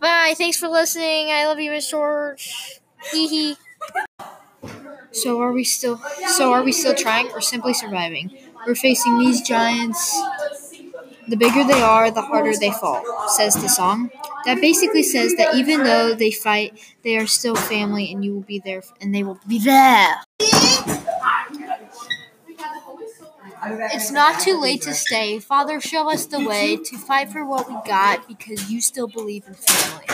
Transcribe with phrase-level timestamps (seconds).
[0.00, 0.34] Bye.
[0.36, 1.30] Thanks for listening.
[1.30, 2.80] I love you, Miss George.
[3.12, 3.56] Hee hee.
[5.12, 6.00] So are we still?
[6.36, 8.30] So are we still trying, or simply surviving?
[8.66, 10.20] We're facing these giants.
[11.28, 14.10] The bigger they are, the harder they fall, says the song.
[14.46, 18.42] That basically says that even though they fight, they are still family, and you will
[18.42, 20.16] be there, and they will be there.
[23.62, 25.38] It's not too late to stay.
[25.38, 29.44] Father, show us the way to fight for what we got because you still believe
[29.46, 30.06] in family.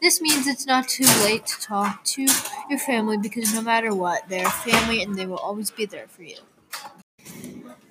[0.00, 2.26] This means it's not too late to talk to
[2.70, 6.22] your family because no matter what, they're family and they will always be there for
[6.22, 6.36] you.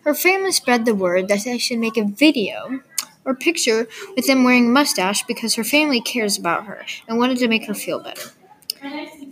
[0.03, 2.81] Her family spread the word that I should make a video
[3.23, 7.47] or picture with them wearing mustache because her family cares about her and wanted to
[7.47, 8.31] make her feel better.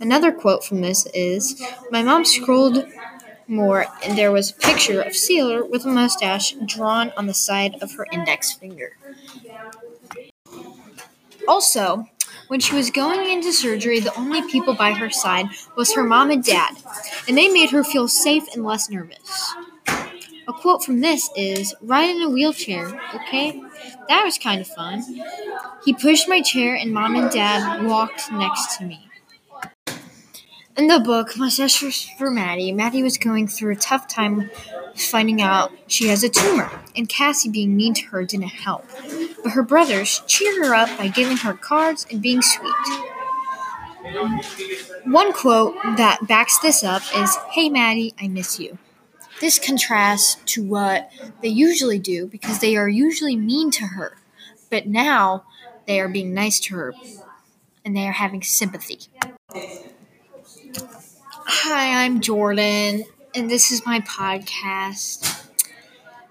[0.00, 2.86] Another quote from this is My mom scrolled
[3.52, 7.76] more, and there was a picture of Sealer with a mustache drawn on the side
[7.80, 8.96] of her index finger.
[11.46, 12.06] Also,
[12.48, 15.46] when she was going into surgery, the only people by her side
[15.76, 16.74] was her mom and dad,
[17.28, 19.54] and they made her feel safe and less nervous.
[20.48, 23.62] A quote from this is Ride in a wheelchair, okay?
[24.08, 25.02] That was kind of fun.
[25.84, 29.08] He pushed my chair, and mom and dad walked next to me.
[30.74, 34.50] In the book, my Mustache for Maddie, Maddie was going through a tough time
[34.96, 38.86] finding out she has a tumor, and Cassie being mean to her didn't help.
[39.42, 42.72] But her brothers cheer her up by giving her cards and being sweet.
[45.04, 48.78] One quote that backs this up is Hey Maddie, I miss you.
[49.42, 51.10] This contrasts to what
[51.42, 54.16] they usually do because they are usually mean to her,
[54.70, 55.44] but now
[55.86, 56.94] they are being nice to her
[57.84, 59.00] and they are having sympathy.
[62.02, 65.46] I'm Jordan, and this is my podcast.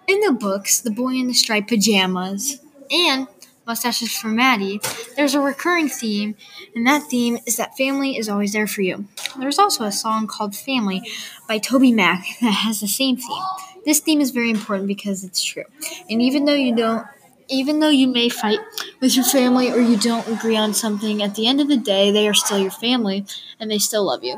[0.06, 2.60] In the books, The Boy in the Striped Pajamas
[2.92, 3.26] and
[3.66, 4.82] Mustaches for Maddie,
[5.16, 6.36] there's a recurring theme,
[6.76, 9.08] and that theme is that family is always there for you.
[9.40, 11.04] There's also a song called Family
[11.48, 13.44] by TobyMac that has the same theme.
[13.86, 15.64] This theme is very important because it's true.
[16.10, 17.08] And even though you don't
[17.48, 18.60] even though you may fight
[19.00, 22.12] with your family or you don't agree on something, at the end of the day,
[22.12, 23.26] they are still your family
[23.58, 24.36] and they still love you.